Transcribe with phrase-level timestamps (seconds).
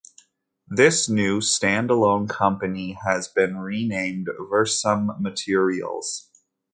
[0.67, 6.31] This new stand alone company has been renamed Versum Materials.